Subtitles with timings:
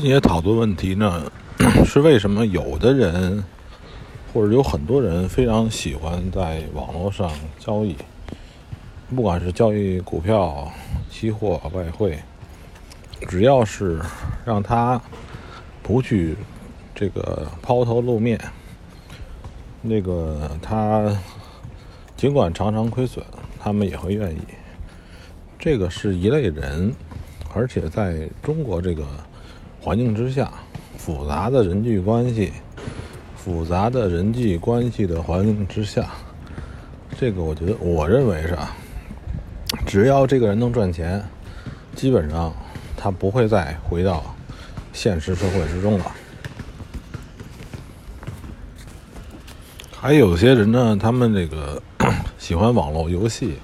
[0.00, 1.30] 今天讨论问题呢，
[1.84, 3.44] 是为什么有的人
[4.32, 7.94] 或者有很多人非常喜欢在网络上交易，
[9.14, 10.72] 不管是交易股票、
[11.10, 12.18] 期货、外汇，
[13.28, 14.00] 只要是
[14.42, 14.98] 让他
[15.82, 16.34] 不去
[16.94, 18.40] 这个抛头露面，
[19.82, 21.14] 那个他
[22.16, 23.22] 尽管常常亏损，
[23.62, 24.38] 他们也会愿意。
[25.58, 26.90] 这个是一类人，
[27.54, 29.04] 而且在中国这个。
[29.82, 30.52] 环境之下，
[30.98, 32.52] 复杂的人际关系，
[33.34, 36.10] 复杂的人际关系的环境之下，
[37.18, 38.76] 这个我觉得，我认为是啊，
[39.86, 41.24] 只要这个人能赚钱，
[41.96, 42.52] 基本上
[42.94, 44.34] 他不会再回到
[44.92, 46.12] 现实社会之中了。
[49.98, 51.82] 还有些人呢，他们这个
[52.38, 53.54] 喜欢网络游戏，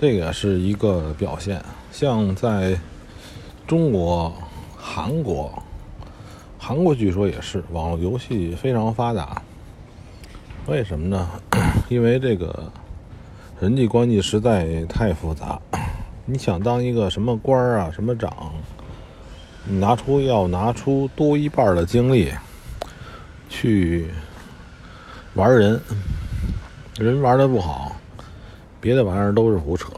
[0.00, 2.78] 这个是一个表现，像在
[3.66, 4.32] 中国。
[4.80, 5.60] 韩国，
[6.56, 9.42] 韩国据说也是网络游戏非常发达。
[10.66, 11.28] 为什么呢？
[11.90, 12.70] 因为这个
[13.60, 15.60] 人际关系实在太复杂。
[16.24, 18.52] 你想当一个什么官儿啊，什么长，
[19.64, 22.32] 你拿出要拿出多一半的精力
[23.48, 24.08] 去
[25.34, 25.80] 玩人，
[26.98, 27.96] 人玩的不好，
[28.80, 29.90] 别的玩意儿都是胡扯。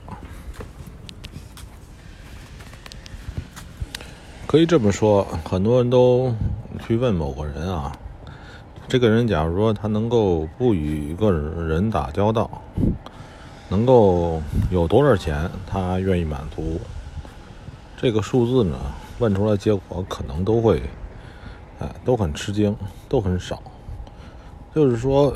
[4.50, 6.34] 可以这么说，很多人都
[6.84, 7.92] 去问某个人啊，
[8.88, 12.50] 这个人假如说他能够不与一个人打交道，
[13.68, 16.80] 能够有多少钱，他愿意满足？
[17.96, 18.76] 这个数字呢，
[19.20, 20.82] 问出来结果可能都会，
[21.78, 22.76] 哎，都很吃惊，
[23.08, 23.62] 都很少。
[24.74, 25.32] 就是说，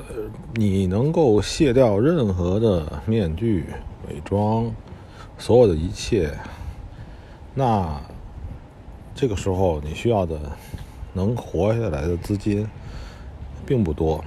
[0.55, 3.67] 你能够卸掉任何的面具、
[4.09, 4.69] 伪装，
[5.39, 6.37] 所有的一切，
[7.55, 7.97] 那。
[9.25, 10.39] 这个时候，你需要的
[11.15, 12.69] 能活下来的资金
[13.65, 14.23] 并不多，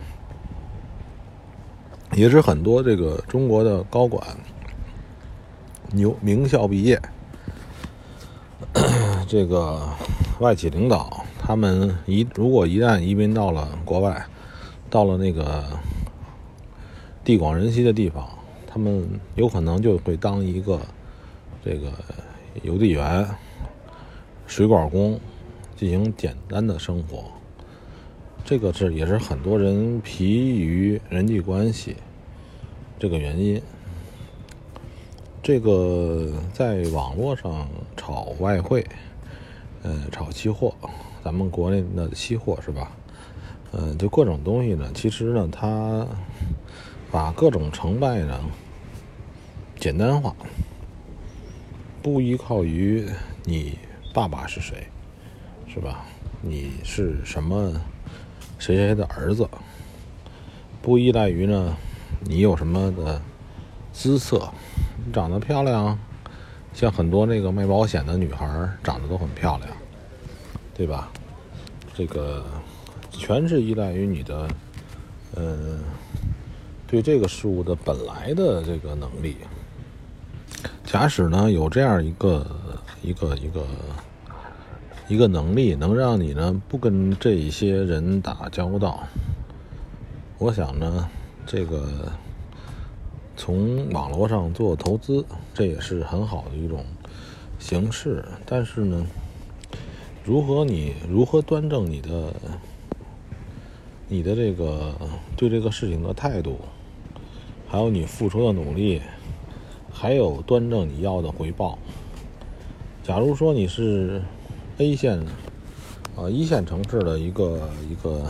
[2.13, 4.25] 也是很多这个中国的高管、
[5.91, 6.99] 牛名校毕业，
[9.29, 9.87] 这个
[10.39, 14.25] 外企领导，他们一如果一旦移民到了国外，
[14.89, 15.63] 到了那个
[17.23, 18.27] 地广人稀的地方，
[18.65, 20.81] 他们有可能就会当一个
[21.63, 21.91] 这个
[22.63, 23.29] 邮递员。
[24.47, 25.19] 水管工
[25.75, 27.25] 进行简单的生活，
[28.45, 31.97] 这个是也是很多人疲于人际关系
[32.97, 33.61] 这个原因。
[35.43, 38.85] 这个在网络上炒外汇，
[39.83, 40.73] 呃，炒期货，
[41.23, 42.91] 咱们国内的期货是吧？
[43.71, 46.07] 呃，就各种东西呢，其实呢，它
[47.11, 48.39] 把各种成败呢
[49.77, 50.33] 简单化，
[52.01, 53.05] 不依靠于
[53.43, 53.77] 你。
[54.17, 54.87] 爸爸是谁，
[55.71, 56.03] 是吧？
[56.41, 57.71] 你是什么
[58.57, 59.47] 谁谁的儿子？
[60.81, 61.77] 不依赖于呢，
[62.21, 63.21] 你有什么的
[63.93, 64.51] 姿色？
[65.05, 65.95] 你长得漂亮，
[66.73, 69.69] 像很多那个卖保险的女孩长得都很漂亮，
[70.73, 71.11] 对吧？
[71.93, 72.43] 这个
[73.11, 74.47] 全是依赖于你的，
[75.35, 75.83] 嗯，
[76.87, 79.37] 对这个事物的本来的这个能力。
[80.83, 82.43] 假使呢有这样一个
[83.03, 83.63] 一个一个。
[85.09, 89.07] 一个能力能让你呢不跟这一些人打交道，
[90.37, 91.09] 我想呢，
[91.45, 92.11] 这个
[93.37, 95.23] 从网络上做投资，
[95.53, 96.83] 这也是很好的一种
[97.57, 98.25] 形式。
[98.45, 99.07] 但是呢，
[100.25, 102.33] 如何你如何端正你的
[104.09, 104.93] 你的这个
[105.37, 106.59] 对这个事情的态度，
[107.69, 109.01] 还有你付出的努力，
[109.89, 111.79] 还有端正你要的回报。
[113.03, 114.21] 假如说你是。
[114.79, 115.19] A 线，
[116.15, 118.25] 啊，一线城市的一个一个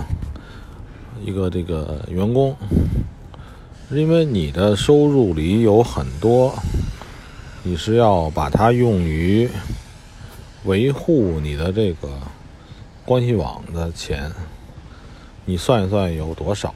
[1.25, 2.55] 一个这个员工，
[3.91, 6.57] 因为你的收入里有很多，
[7.63, 9.49] 你是要把它用于
[10.63, 12.07] 维护你的这个
[13.03, 14.31] 关系网的钱，
[15.43, 16.73] 你算一算有多少？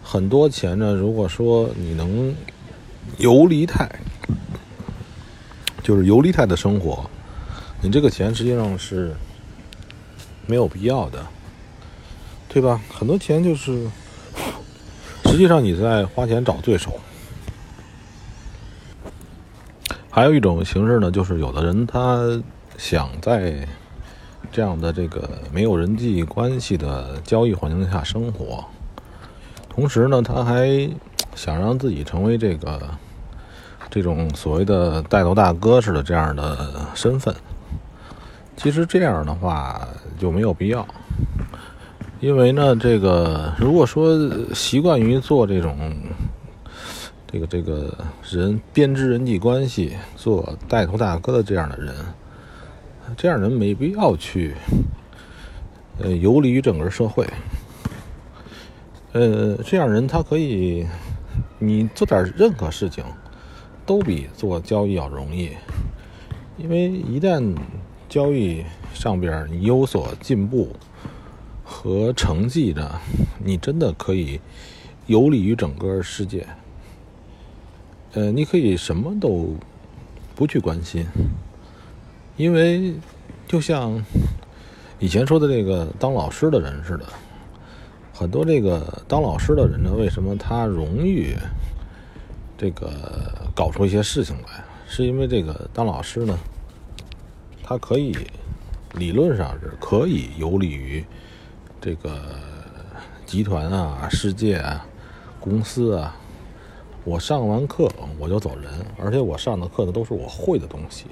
[0.00, 0.94] 很多钱呢。
[0.94, 2.32] 如果说你能
[3.18, 3.90] 游离态，
[5.82, 7.10] 就是游离态的生活。
[7.84, 9.12] 你这个钱实际上是
[10.46, 11.26] 没有必要的，
[12.48, 12.80] 对吧？
[12.88, 13.90] 很多钱就是，
[15.24, 17.00] 实际上你在花钱找对手。
[20.08, 22.40] 还有一种形式呢，就是有的人他
[22.78, 23.66] 想在
[24.52, 28.64] 这样的这个没有人际关系的交易环境下生活，
[29.68, 30.88] 同时呢，他还
[31.34, 32.80] 想让自己成为这个
[33.90, 37.34] 这种所谓的带头大哥似的这样的身份。
[38.56, 39.88] 其实这样的话
[40.18, 40.86] 就没有必要，
[42.20, 44.16] 因为呢，这个如果说
[44.54, 45.76] 习惯于做这种
[47.26, 47.96] 这个这个
[48.30, 51.94] 人编织人际关系、做带头大哥的这样的人，
[53.16, 54.54] 这样人没必要去
[55.98, 57.26] 呃游离于整个社会。
[59.12, 60.86] 呃，这样人他可以，
[61.58, 63.04] 你做点任何事情
[63.84, 65.50] 都比做交易要容易，
[66.56, 67.42] 因为一旦
[68.12, 68.62] 交易
[68.92, 70.76] 上边你有所进步
[71.64, 73.00] 和成绩的，
[73.42, 74.38] 你真的可以
[75.06, 76.46] 游离于整个世界。
[78.12, 79.56] 呃，你可以什么都
[80.34, 81.06] 不去关心，
[82.36, 82.92] 因为
[83.48, 84.04] 就像
[84.98, 87.06] 以前说的这个当老师的人似的，
[88.12, 91.34] 很多这个当老师的人呢，为什么他容易
[92.58, 94.62] 这个搞出一些事情来？
[94.86, 96.38] 是因为这个当老师呢？
[97.62, 98.16] 它可以
[98.94, 101.04] 理论上是可以游离于
[101.80, 102.20] 这个
[103.24, 104.84] 集团啊、世界啊、
[105.40, 106.16] 公司啊。
[107.04, 111.06] 我上完课我就走人，而且我上的课呢都是我会的东西，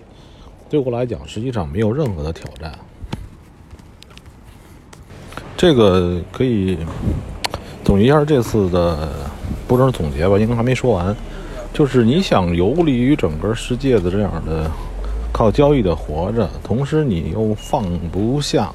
[0.69, 2.73] 对我来讲实际上没有任何的挑战。
[5.57, 6.79] 这个可以
[7.85, 9.09] 总结一下这次的，
[9.67, 10.39] 不是总结吧？
[10.39, 11.17] 应该还没说完。
[11.73, 14.71] 就是你想游离于整个世界的这样的。
[15.41, 18.71] 靠交易的活着，同时你又放不下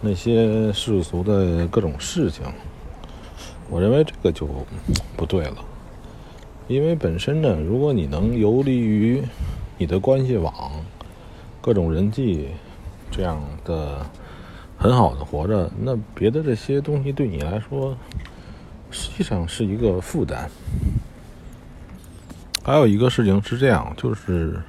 [0.00, 2.42] 那些世俗的各种事情，
[3.70, 4.48] 我认为这个就
[5.16, 5.58] 不对了。
[6.66, 9.22] 因为本身呢，如果你能游离于
[9.78, 10.52] 你的关系网、
[11.60, 12.48] 各种人际
[13.08, 14.04] 这样的
[14.76, 17.96] 很好的活着，那别的这些东西对你来说
[18.90, 20.50] 实际上是一个负担。
[22.64, 24.60] 还有一个事情是这样，就是。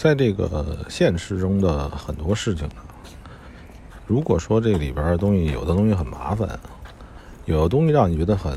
[0.00, 2.76] 在这个现实中的很多事情呢，
[4.06, 6.58] 如果说这里边的东西有的东西很麻烦，
[7.44, 8.52] 有的东西让你觉得很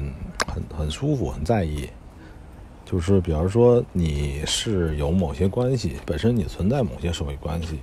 [0.48, 1.90] 很很舒服、很在意，
[2.86, 7.80] 就是比方说你是有某些关系，本身你存在某些社会关系，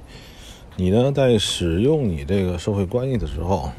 [0.76, 3.70] 你呢在使用你这个社会关系的时候，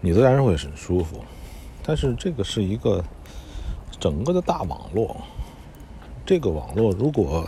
[0.00, 1.24] 你自然会很舒服。
[1.84, 3.04] 但是这个是一个
[4.00, 5.16] 整个的大网络，
[6.26, 7.46] 这个网络如果。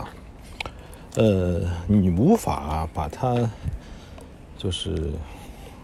[1.17, 3.49] 呃，你无法把它
[4.57, 5.13] 就是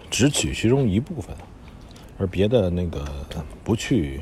[0.09, 1.33] 只取其中一部分，
[2.17, 3.05] 而别的那个
[3.63, 4.19] 不去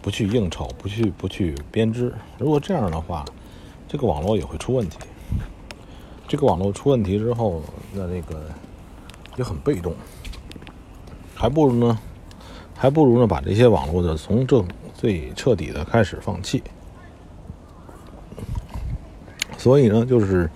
[0.00, 2.14] 不去应酬，不去不去编织。
[2.38, 3.24] 如果这样的话，
[3.88, 4.96] 这个网络也会出问题。
[6.28, 7.60] 这个网络出问题之后，
[7.92, 8.44] 那那个
[9.36, 9.92] 也很被动，
[11.34, 11.98] 还不如呢，
[12.76, 14.64] 还不如呢把这些网络的从正
[14.94, 16.62] 最彻底的开始放弃。
[19.66, 20.48] 所以呢，就是，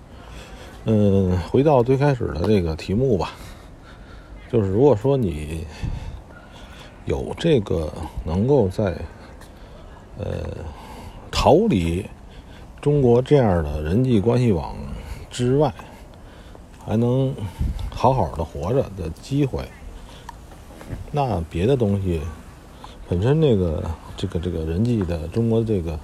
[0.85, 3.33] 嗯，回到最开始的这个题目吧，
[4.49, 5.67] 就是如果说你
[7.07, 7.93] 有这个
[8.25, 8.97] 能够在
[10.17, 10.27] 呃
[11.29, 12.07] 逃离
[12.81, 14.77] 中国这样的人际关系网
[15.29, 15.75] 之外，
[16.87, 17.35] 还能
[17.91, 19.65] 好好的活着的机会，
[21.11, 22.21] 那别的东西
[23.09, 25.99] 本身这个这个这个人际的中国这个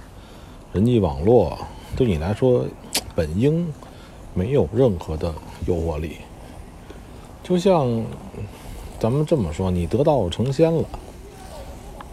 [0.73, 1.57] 人际网络
[1.95, 2.65] 对你来说。
[3.17, 3.73] 本应
[4.35, 5.33] 没有任何的
[5.65, 6.17] 诱惑力，
[7.43, 8.03] 就像
[8.99, 10.83] 咱们这么说，你得道成仙了，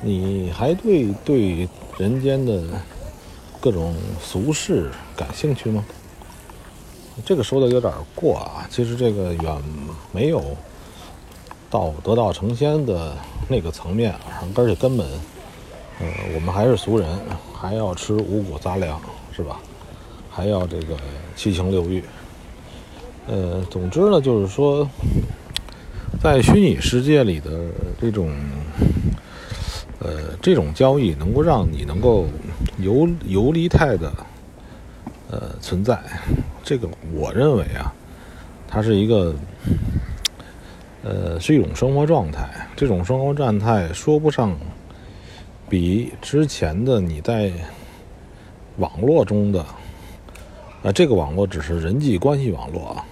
[0.00, 1.68] 你还对对
[1.98, 2.62] 人间的
[3.60, 5.84] 各种俗事感兴趣吗？
[7.22, 9.62] 这个说的有点过啊，其实这个远
[10.10, 10.42] 没有
[11.68, 13.14] 到得道成仙的
[13.46, 14.14] 那个层面，
[14.54, 15.06] 而且根本，
[16.00, 17.06] 呃，我们还是俗人，
[17.52, 18.98] 还要吃五谷杂粮，
[19.36, 19.60] 是吧？
[20.36, 20.96] 还要这个
[21.36, 22.02] 七情六欲，
[23.28, 24.84] 呃，总之呢，就是说，
[26.20, 27.50] 在虚拟世界里的
[28.00, 28.28] 这种，
[30.00, 32.26] 呃，这种交易能够让你能够
[32.78, 34.12] 游游离态的，
[35.30, 36.02] 呃，存在，
[36.64, 37.94] 这个我认为啊，
[38.66, 39.32] 它是一个，
[41.04, 42.66] 呃，是一种生活状态。
[42.74, 44.52] 这种生活状态说不上
[45.68, 47.52] 比之前的你在
[48.78, 49.64] 网络中的。
[50.84, 53.04] 啊，这个网络只是人际关系网络啊。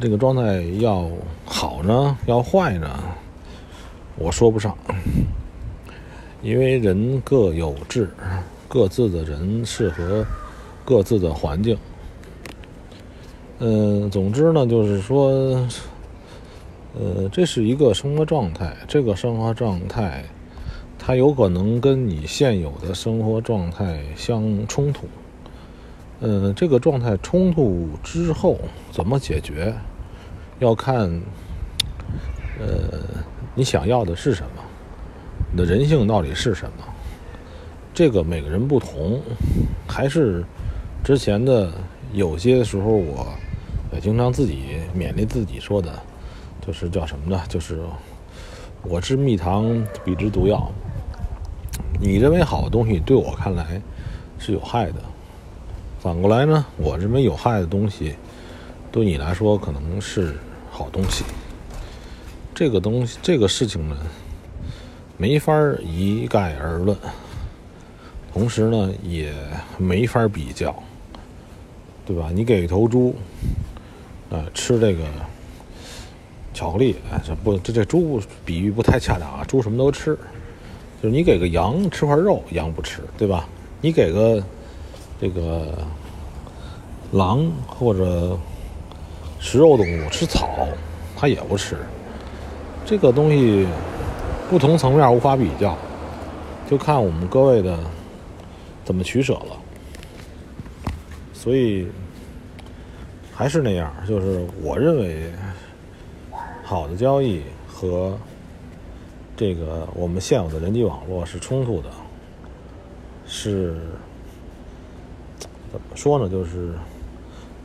[0.00, 1.10] 这个状态要
[1.44, 3.04] 好呢，要坏呢，
[4.16, 4.74] 我说不上，
[6.42, 8.08] 因为人各有志，
[8.66, 10.24] 各自的人适合
[10.86, 11.76] 各自的环境。
[13.58, 15.30] 嗯，总之呢，就是说，
[16.98, 20.24] 呃，这是一个生活状态，这个生活状态，
[20.98, 25.06] 它有可能跟你现有的生活状态相冲突。
[26.20, 28.58] 嗯，这个状态冲突之后
[28.90, 29.74] 怎么解决，
[30.58, 31.08] 要看，
[32.58, 32.98] 呃，
[33.54, 34.62] 你想要的是什么，
[35.50, 36.84] 你的人性到底是什么？
[37.92, 39.20] 这个每个人不同，
[39.86, 40.44] 还是
[41.02, 41.72] 之前的
[42.12, 43.26] 有些时候，我
[43.92, 45.92] 也经常自己勉励自己说的，
[46.66, 47.42] 就是叫什么呢？
[47.48, 47.80] 就是
[48.82, 50.70] 我知蜜糖，彼之毒药。
[52.00, 53.80] 你认为好的东西，对我看来
[54.38, 55.00] 是有害的。
[56.04, 58.14] 反过来呢，我认为有害的东西，
[58.92, 60.36] 对你来说可能是
[60.70, 61.24] 好东西。
[62.54, 63.96] 这个东西，这个事情呢，
[65.16, 65.50] 没法
[65.82, 66.94] 一概而论。
[68.34, 69.32] 同时呢，也
[69.78, 70.76] 没法比较，
[72.04, 72.28] 对吧？
[72.34, 73.16] 你给一头猪，
[74.28, 75.04] 呃，吃这个
[76.52, 79.42] 巧克力，哎，这不，这这猪比喻不太恰当啊。
[79.48, 80.14] 猪什么都吃，
[81.02, 83.48] 就是你给个羊吃块肉，羊不吃，对吧？
[83.80, 84.44] 你给个。
[85.20, 85.78] 这个
[87.12, 88.36] 狼或者
[89.38, 90.68] 食肉动物吃草，
[91.16, 91.76] 它也不吃。
[92.84, 93.66] 这个东西
[94.50, 95.76] 不同层面无法比较，
[96.68, 97.78] 就看我们各位的
[98.84, 99.56] 怎么取舍了。
[101.32, 101.86] 所以
[103.32, 105.32] 还是那样，就是我认为
[106.64, 108.18] 好的交易和
[109.36, 111.88] 这个我们现有的人际网络是冲突的，
[113.26, 113.78] 是。
[115.74, 116.28] 怎么说呢？
[116.28, 116.72] 就是，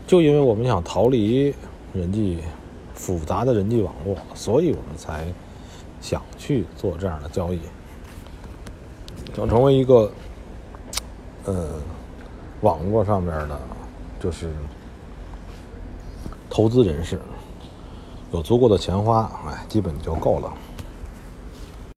[0.08, 1.54] 就因为我们想逃离
[1.94, 2.40] 人际
[2.96, 5.32] 复杂的人际网络，所以我们才
[6.02, 7.60] 想去做这样的交易，
[9.36, 10.12] 想成为一个
[11.46, 11.70] 呃
[12.62, 13.60] 网络上面的，
[14.20, 14.50] 就是
[16.50, 17.22] 投资人士，
[18.32, 20.52] 有足够的钱花，哎，基本就够了。